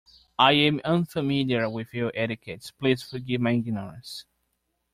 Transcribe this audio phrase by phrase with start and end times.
[0.39, 4.25] I am unfamiliar with your etiquettes, please forgive my ignorance.